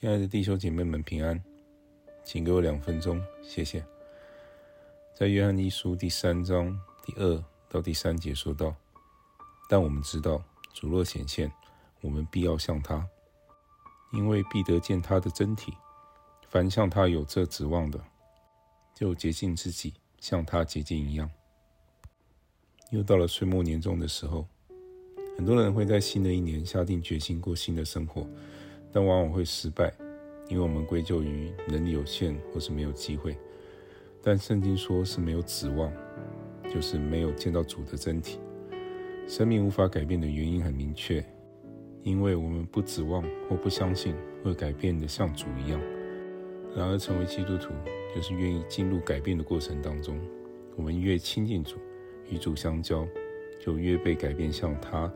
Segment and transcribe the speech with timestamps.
[0.00, 1.38] 亲爱的弟兄姐妹们，平安，
[2.24, 3.84] 请给我两分钟，谢谢。
[5.14, 8.74] 在约翰一书第三章第二到第三节说道
[9.68, 10.42] ：“但我们知道，
[10.72, 11.52] 主若显现，
[12.00, 13.06] 我们必要像他，
[14.14, 15.74] 因为必得见他的真体。
[16.48, 18.02] 凡向他有这指望的，
[18.94, 21.30] 就洁净自己，像他洁净一样。”
[22.90, 24.48] 又到了岁末年终的时候，
[25.36, 28.26] 很多人会在新的一年下定决心过新的生活。
[28.92, 29.92] 但往往会失败，
[30.48, 33.36] 因为我们归咎于能力有限，或是没有机会。
[34.22, 35.92] 但圣经说是没有指望，
[36.72, 38.38] 就是没有见到主的真体。
[39.26, 41.24] 生命无法改变的原因很明确，
[42.02, 45.80] 因为我们不指望或不相信会改变的像主一样。
[46.76, 47.70] 然而，成为基督徒
[48.14, 50.20] 就是愿意进入改变的过程当中。
[50.76, 51.76] 我们越亲近主，
[52.28, 53.06] 与主相交，
[53.60, 55.12] 就越被改变像他，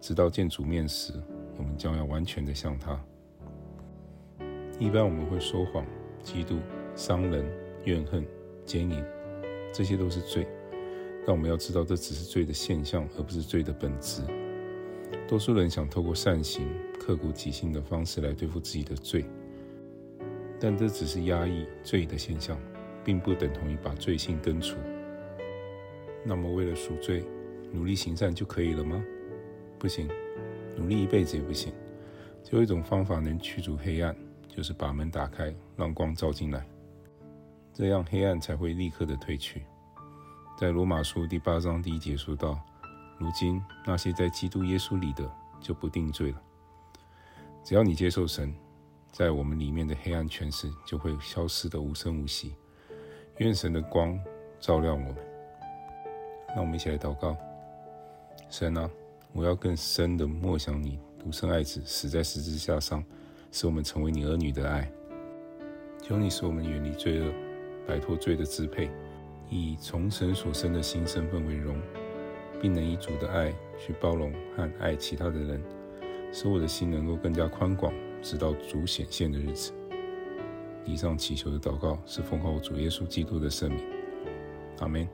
[0.00, 1.12] 直到见主面时，
[1.56, 3.02] 我们将要完全的像他。
[4.82, 5.86] 一般我们会说谎、
[6.24, 6.56] 嫉妒、
[6.96, 7.44] 伤人、
[7.84, 8.26] 怨恨、
[8.66, 9.00] 奸淫，
[9.72, 10.44] 这些都是罪。
[11.24, 14.22] 但我们要知道，这只是罪的现象，而不是罪的本质。
[15.28, 16.66] 多数人想透过善行、
[16.98, 19.24] 刻骨己心的方式来对付自己的罪，
[20.58, 22.58] 但这只是压抑罪的现象，
[23.04, 24.76] 并不等同于把罪性根除。
[26.24, 27.22] 那么，为了赎罪，
[27.70, 29.00] 努力行善就可以了吗？
[29.78, 30.08] 不行，
[30.74, 31.72] 努力一辈子也不行。
[32.42, 34.12] 只有一种方法能驱逐黑暗。
[34.54, 36.62] 就是把门打开，让光照进来，
[37.72, 39.64] 这样黑暗才会立刻的退去。
[40.58, 42.60] 在罗马书第八章第一节说到
[43.18, 46.42] ：“如今那些在基督耶稣里的，就不定罪了。
[47.64, 48.54] 只要你接受神，
[49.10, 52.54] 在我们里面的黑暗权势就会消失得无声无息。
[53.38, 54.20] 愿神的光
[54.60, 55.16] 照亮我们。
[56.48, 57.34] 让我们一起来祷告：
[58.50, 58.88] 神啊，
[59.32, 63.02] 我要更深的默想你独生爱子死在十字架上。
[63.52, 64.90] 使我们成为你儿女的爱，
[66.00, 67.30] 求你使我们远离罪恶，
[67.86, 68.90] 摆脱罪的支配，
[69.50, 71.76] 以从神所生的新身份为荣，
[72.62, 75.62] 并能以主的爱去包容和爱其他的人，
[76.32, 77.92] 使我的心能够更加宽广，
[78.22, 79.70] 直到主显现的日子。
[80.86, 83.84] 以上祈求的祷告是奉靠主耶稣基督的圣名，
[84.80, 85.06] 阿门。